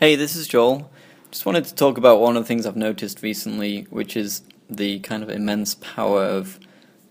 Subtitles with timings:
[0.00, 0.90] Hey, this is Joel.
[1.30, 4.98] Just wanted to talk about one of the things I've noticed recently, which is the
[5.00, 6.58] kind of immense power of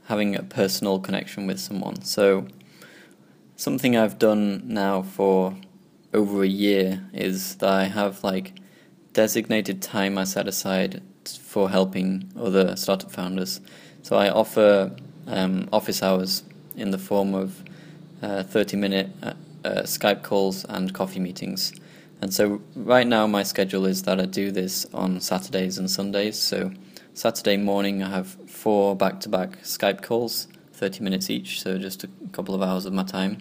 [0.05, 2.01] having a personal connection with someone.
[2.01, 2.47] So,
[3.55, 5.55] something I've done now for
[6.15, 8.54] over a year is that I have like
[9.13, 13.61] designated time I set aside for helping other startup founders.
[14.01, 14.95] So I offer
[15.27, 16.41] um, office hours
[16.75, 17.63] in the form of
[18.23, 19.33] uh, 30 minute uh,
[19.63, 21.71] uh, Skype calls and coffee meetings.
[22.21, 26.37] And so right now my schedule is that I do this on Saturdays and Sundays.
[26.37, 26.71] So
[27.14, 32.54] Saturday morning I have four back-to-back Skype calls, 30 minutes each, so just a couple
[32.54, 33.38] of hours of my time.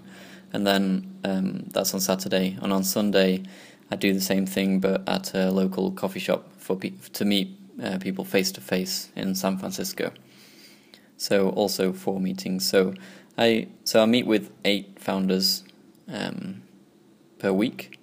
[0.52, 2.56] And then um, that's on Saturday.
[2.62, 3.42] And on Sunday
[3.90, 7.56] I do the same thing but at a local coffee shop for pe- to meet
[7.82, 10.12] uh, people face to face in San Francisco.
[11.16, 12.68] So also four meetings.
[12.68, 12.94] So
[13.36, 15.64] I so I meet with eight founders
[16.08, 16.62] um,
[17.38, 17.97] per week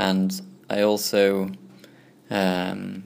[0.00, 0.40] and
[0.70, 1.50] I also
[2.30, 3.04] um,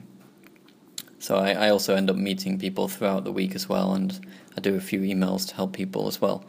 [1.19, 4.19] so I, I, also end up meeting people throughout the week as well, and
[4.55, 6.45] I do a few emails to help people as well.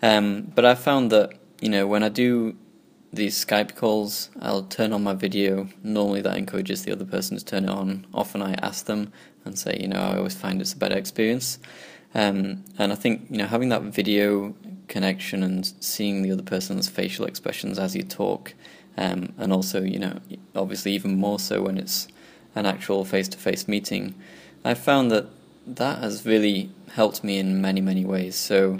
[0.00, 2.56] Um, but I found that you know when I do
[3.12, 5.68] these Skype calls, I'll turn on my video.
[5.82, 8.06] Normally, that encourages the other person to turn it on.
[8.14, 9.12] Often, I ask them
[9.44, 11.58] and say, you know, I always find it's a better experience.
[12.14, 14.54] Um, and I think you know having that video
[14.88, 18.54] connection and seeing the other person's facial expressions as you talk
[18.96, 20.18] um, and also, you know,
[20.54, 22.08] obviously even more so when it's
[22.54, 24.14] an actual face-to-face meeting.
[24.64, 25.26] I've found that
[25.66, 28.34] that has really helped me in many, many ways.
[28.36, 28.78] So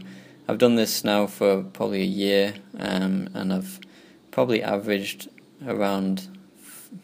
[0.49, 3.81] I've done this now for probably a year, um, and I've
[4.31, 5.29] probably averaged
[5.67, 6.29] around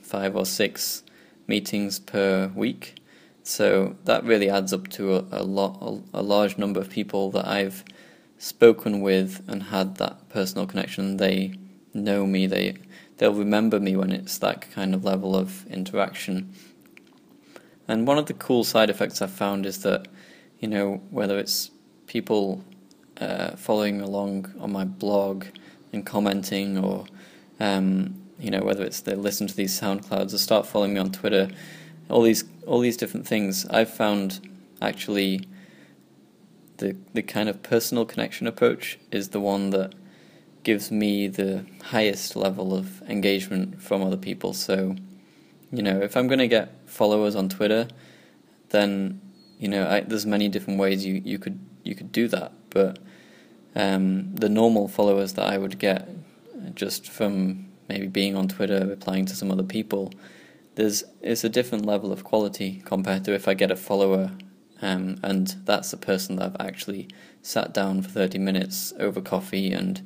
[0.03, 1.03] five or six
[1.47, 2.97] meetings per week.
[3.45, 7.31] So that really adds up to a, a lot, a, a large number of people
[7.31, 7.85] that I've
[8.39, 11.19] spoken with and had that personal connection.
[11.19, 11.55] They
[11.97, 12.47] know me.
[12.47, 12.77] They
[13.19, 16.53] they'll remember me when it's that kind of level of interaction.
[17.89, 20.09] And one of the cool side effects I've found is that,
[20.59, 21.71] you know, whether it's
[22.07, 22.65] people
[23.21, 25.47] uh, following along on my blog
[25.93, 27.07] and commenting, or
[27.61, 31.13] um, you know, whether it's they listen to these SoundClouds or start following me on
[31.13, 31.49] Twitter,
[32.11, 34.49] all these all these different things, I've found
[34.83, 35.49] actually
[36.79, 39.95] the the kind of personal connection approach is the one that
[40.67, 44.53] gives me the highest level of engagement from other people.
[44.53, 44.97] So,
[45.71, 47.87] you know, if I'm going to get followers on Twitter,
[48.71, 49.21] then
[49.61, 52.51] you know, I, there's many different ways you, you could you could do that.
[52.71, 52.99] But
[53.77, 56.09] um, the normal followers that I would get
[56.75, 60.13] just from maybe being on Twitter, replying to some other people,
[60.75, 64.33] there's it's a different level of quality compared to if I get a follower
[64.83, 67.09] um, and that's the person that I've actually
[67.41, 70.03] sat down for 30 minutes over coffee and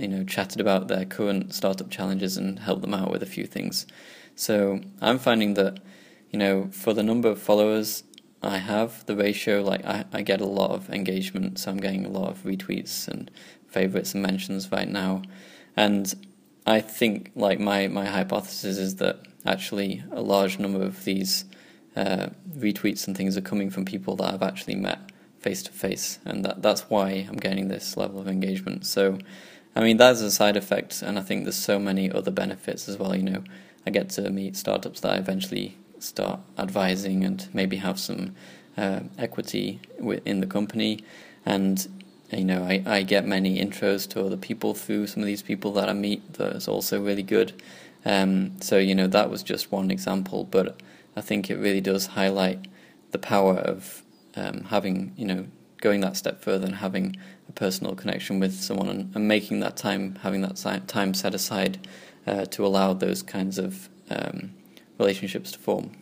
[0.00, 3.46] you know, chatted about their current startup challenges and helped them out with a few
[3.46, 3.86] things.
[4.34, 5.80] So I'm finding that,
[6.30, 8.02] you know, for the number of followers
[8.42, 12.06] I have, the ratio, like I, I get a lot of engagement, so I'm getting
[12.06, 13.30] a lot of retweets and
[13.68, 15.22] favorites and mentions right now.
[15.76, 16.14] And
[16.66, 21.44] I think, like, my, my hypothesis is that actually a large number of these
[21.96, 25.00] uh, retweets and things are coming from people that I've actually met
[25.40, 28.86] face to face, and that that's why I'm getting this level of engagement.
[28.86, 29.18] So
[29.74, 32.98] I mean, that's a side effect, and I think there's so many other benefits as
[32.98, 33.14] well.
[33.14, 33.44] You know,
[33.86, 38.34] I get to meet startups that I eventually start advising and maybe have some
[38.76, 39.80] uh, equity
[40.24, 41.04] in the company,
[41.46, 41.86] and
[42.32, 45.72] you know, I, I get many intros to other people through some of these people
[45.74, 46.34] that I meet.
[46.34, 47.60] That's also really good.
[48.04, 50.80] Um, so you know, that was just one example, but
[51.16, 52.66] I think it really does highlight
[53.10, 54.02] the power of
[54.36, 55.46] um, having you know
[55.80, 57.16] going that step further and having
[57.48, 61.86] a personal connection with someone and, and making that time, having that time set aside
[62.26, 64.52] uh, to allow those kinds of um,
[64.98, 65.92] relationships to form.